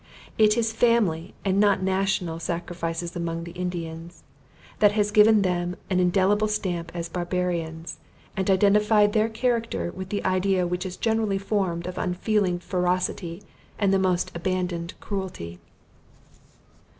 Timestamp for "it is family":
0.35-1.35